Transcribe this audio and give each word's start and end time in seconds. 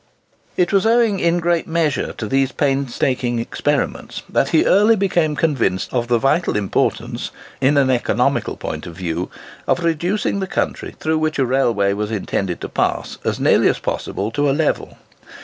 It 0.57 0.73
was 0.73 0.83
owing 0.87 1.19
in 1.19 1.35
a 1.37 1.41
great 1.41 1.67
measure 1.67 2.11
to 2.13 2.27
these 2.27 2.51
painstaking 2.51 3.37
experiments 3.37 4.23
that 4.27 4.49
he 4.49 4.65
early 4.65 4.95
became 4.95 5.35
convinced 5.35 5.93
of 5.93 6.07
the 6.07 6.17
vital 6.17 6.55
importance, 6.57 7.29
in 7.61 7.77
an 7.77 7.91
economical 7.91 8.57
point 8.57 8.87
of 8.87 8.95
view, 8.95 9.29
of 9.67 9.83
reducing 9.83 10.39
the 10.39 10.47
country 10.47 10.95
through 10.99 11.19
which 11.19 11.37
a 11.37 11.45
railway 11.45 11.93
was 11.93 12.09
intended 12.09 12.59
to 12.61 12.67
pass 12.69 13.19
as 13.23 13.39
nearly 13.39 13.69
as 13.69 13.77
possible 13.77 14.31
to 14.31 14.49
a 14.49 14.53
level. 14.57 14.97